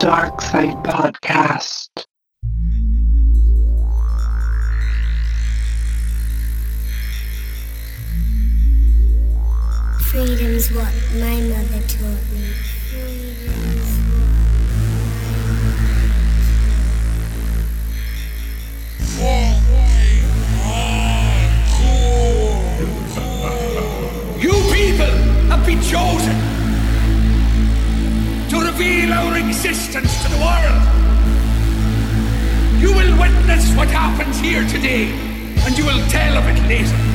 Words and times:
Dark 0.00 0.40
Side 0.40 0.82
Podcast. 0.82 1.90
Freedom's 10.10 10.72
what 10.72 10.94
my 11.12 11.36
mother 11.42 11.86
taught 11.86 12.32
me. 12.32 12.69
existence 29.62 30.22
to 30.22 30.30
the 30.30 30.38
world. 30.38 30.82
You 32.80 32.94
will 32.94 33.20
witness 33.20 33.76
what 33.76 33.88
happens 33.88 34.40
here 34.40 34.66
today, 34.66 35.10
and 35.66 35.76
you 35.76 35.84
will 35.84 36.00
tell 36.08 36.38
of 36.38 36.46
it 36.48 36.66
later. 36.66 37.09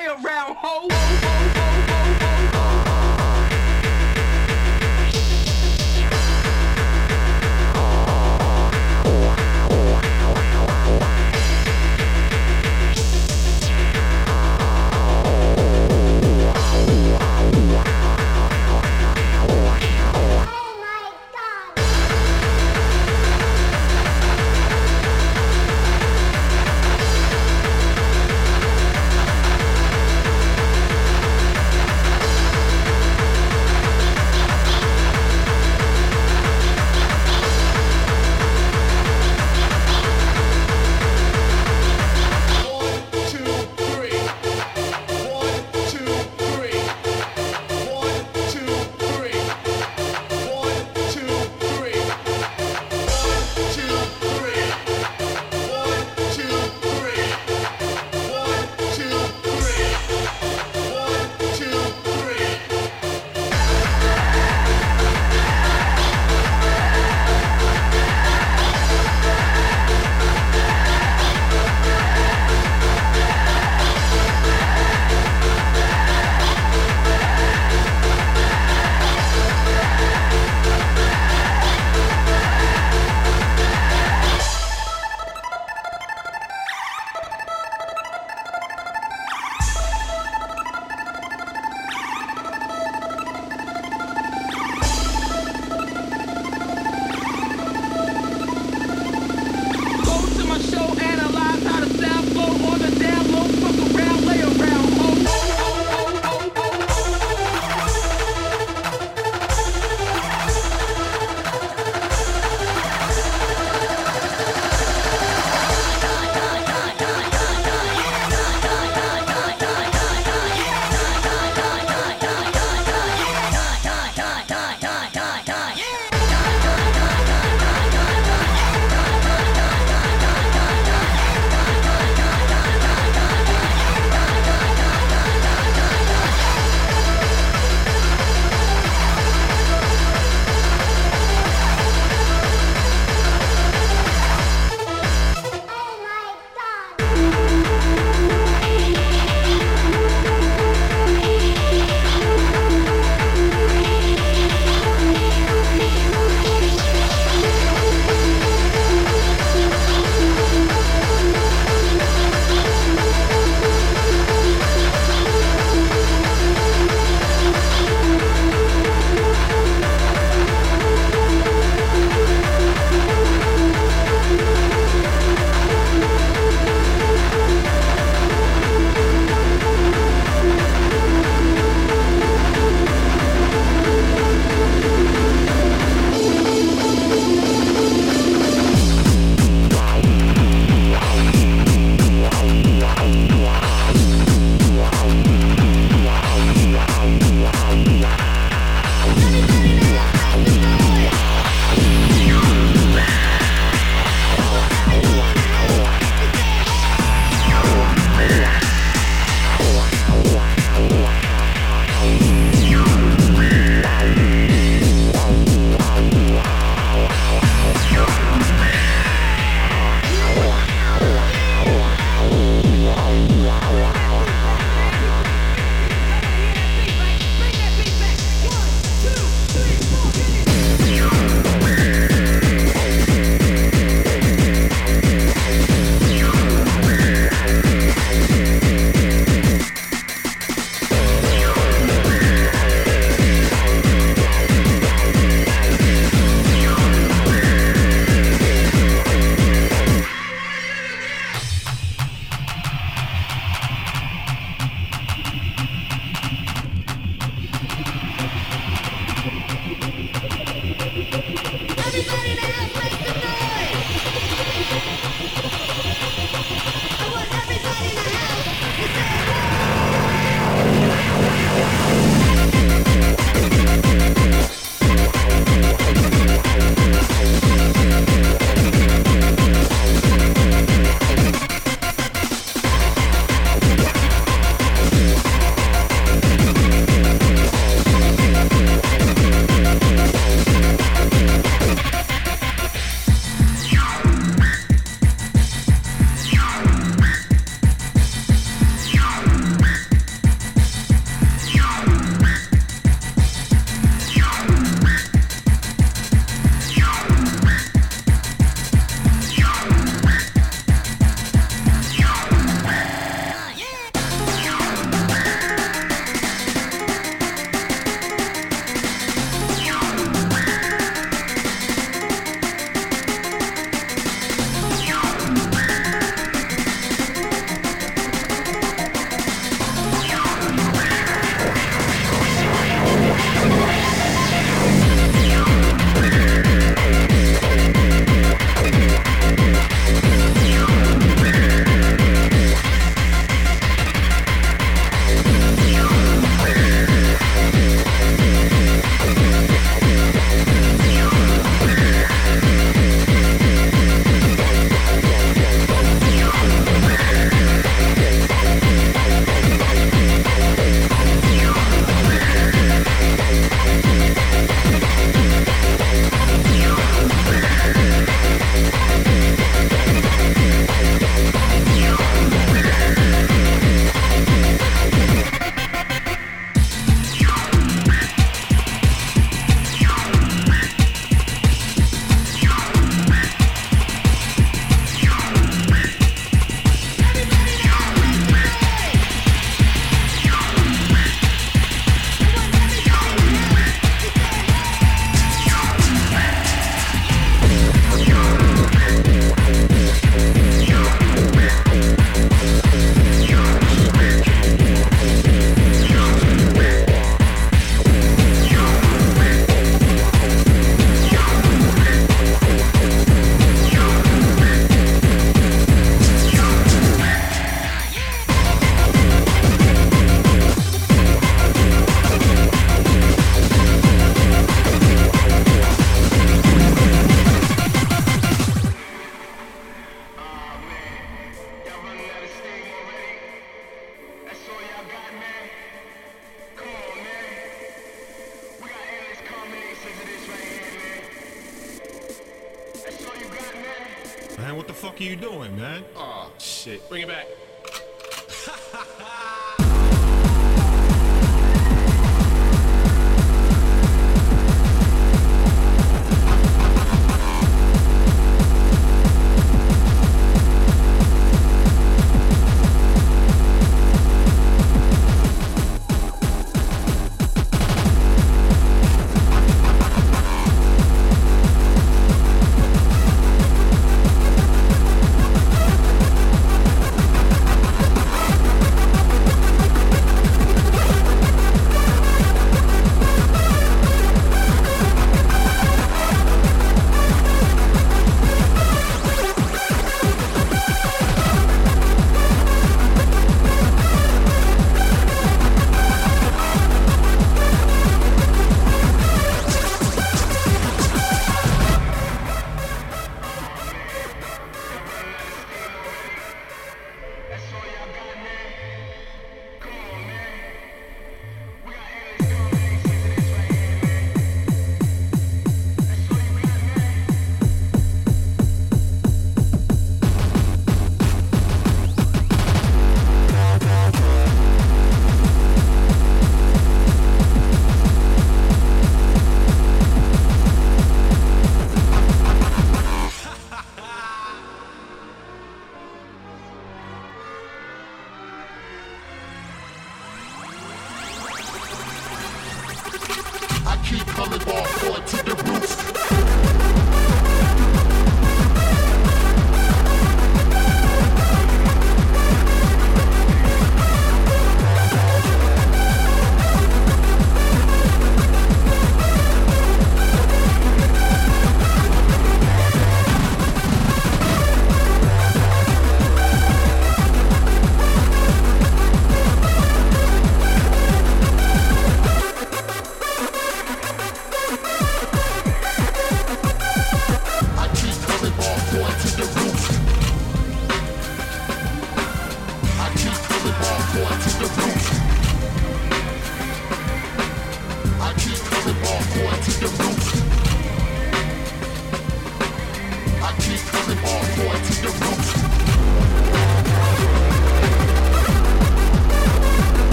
play 0.00 0.06
around, 0.06 0.56
hoe. 0.56 1.09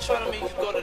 Hardcore 0.00 0.80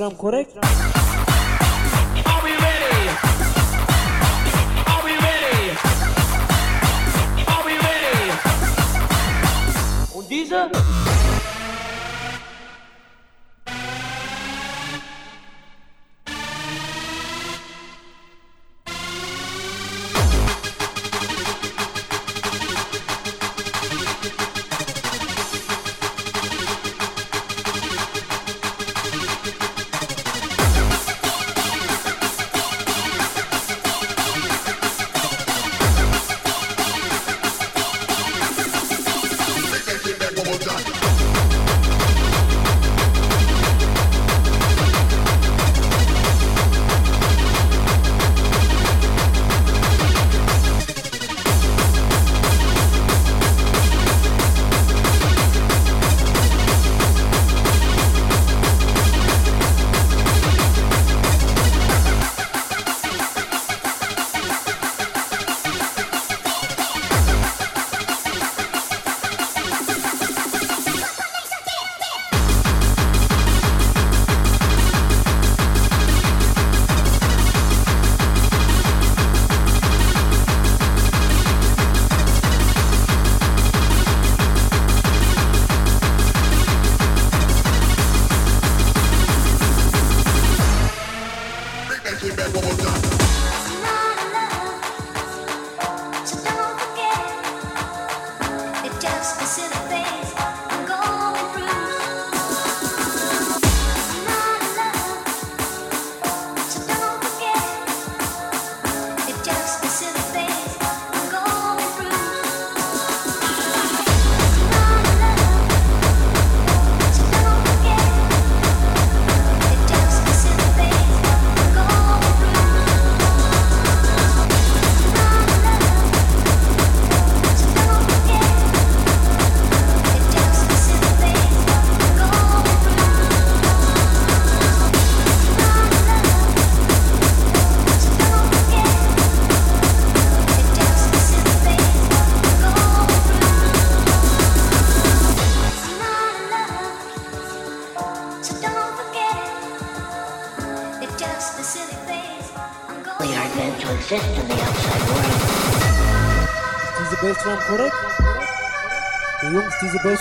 păstrăm 0.00 0.16
corect? 0.16 0.79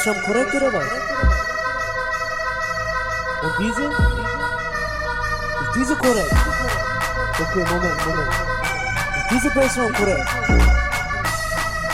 São 0.10 0.20
40 0.22 0.60
graus. 0.60 0.92
o 3.44 3.58
diesel 3.60 3.92
o 5.62 5.72
diesel 5.74 5.98
40. 5.98 6.36
Ok, 7.40 7.64
momento, 7.64 8.10
momento. 8.10 8.34
O 9.16 9.30
diesel 9.30 9.52
parece 9.54 9.76
são 9.76 9.86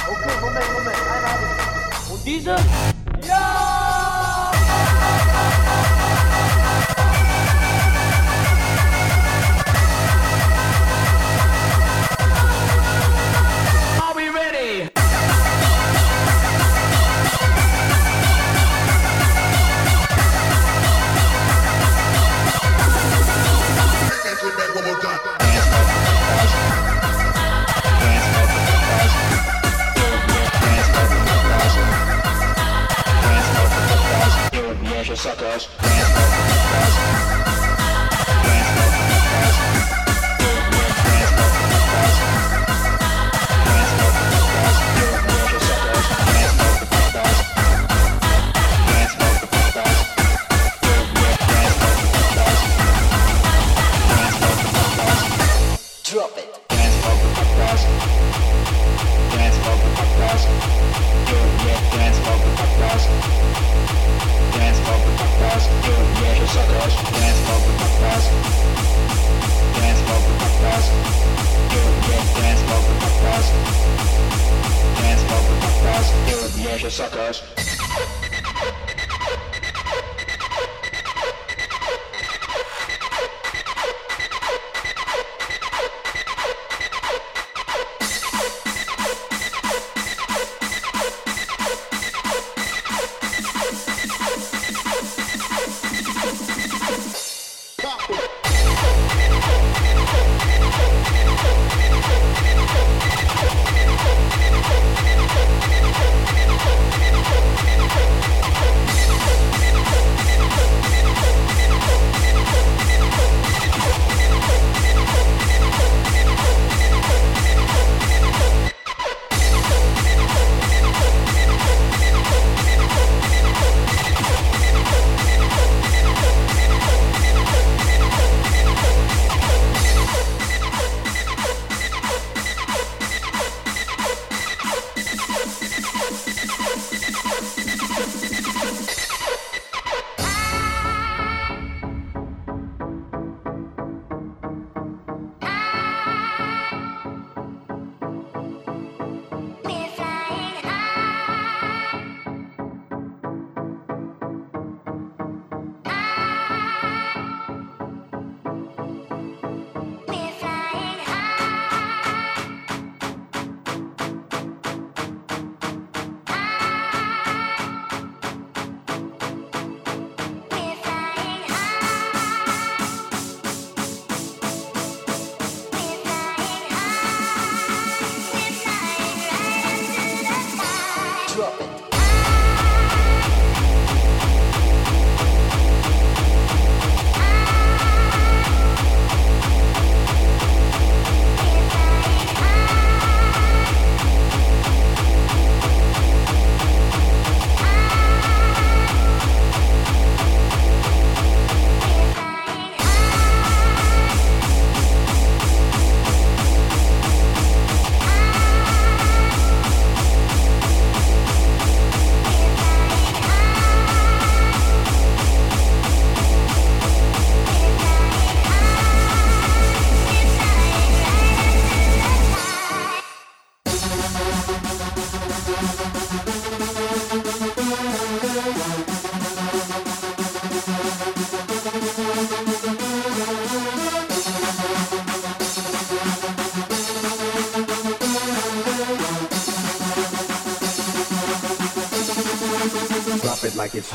Ok, 0.08 0.36
momento, 0.40 0.72
momento. 0.72 2.14
O 2.14 2.18
diesel? 2.20 2.95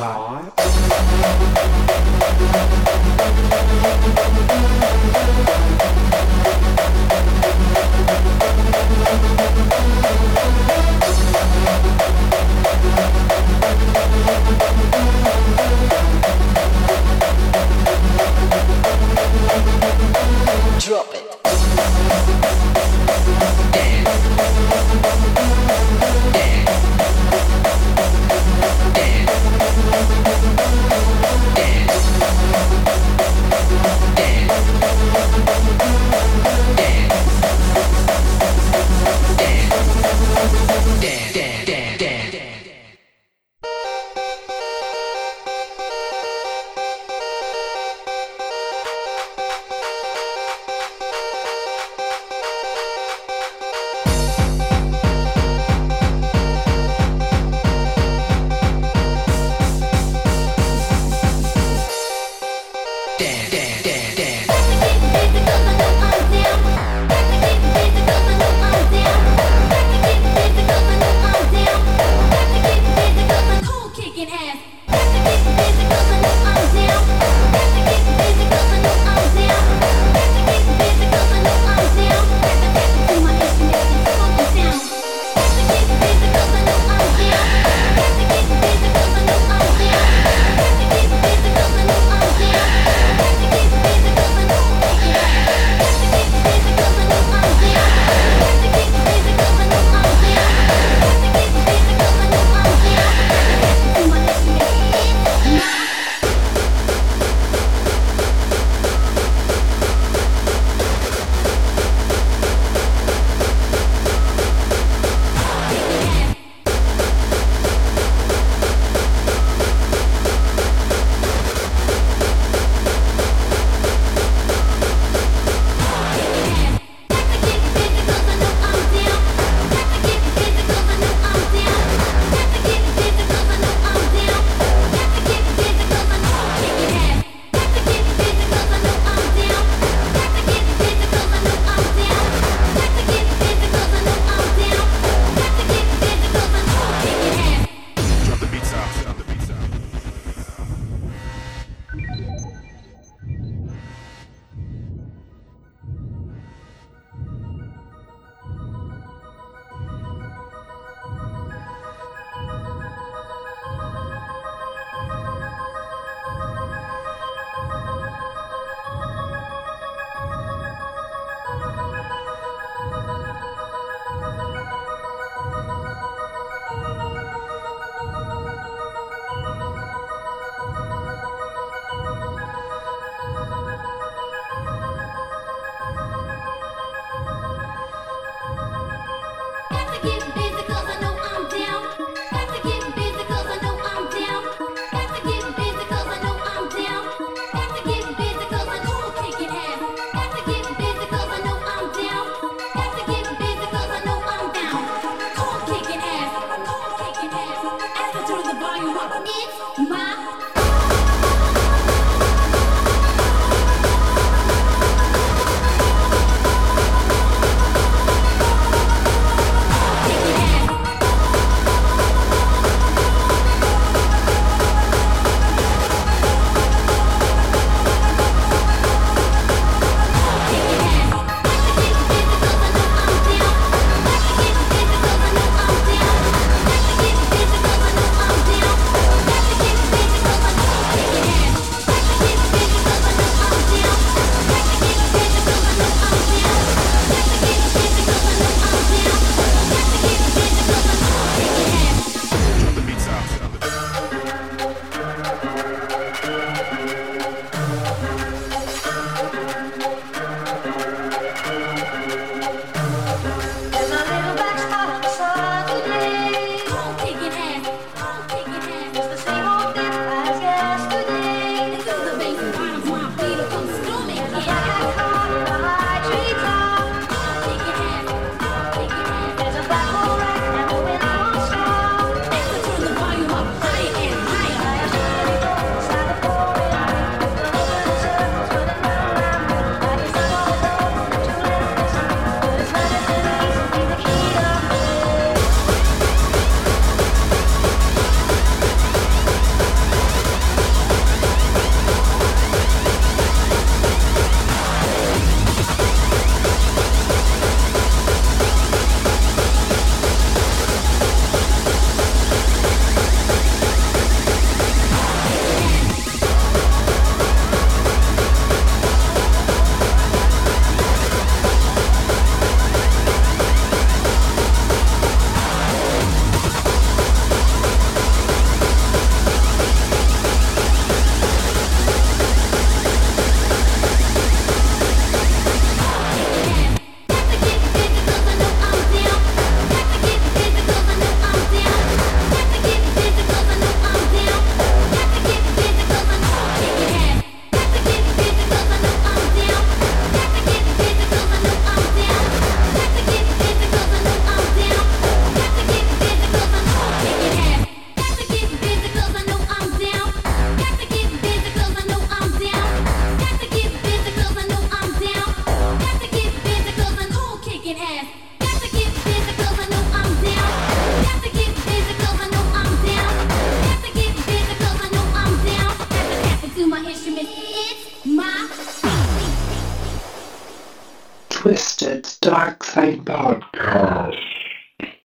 time. 0.01 0.50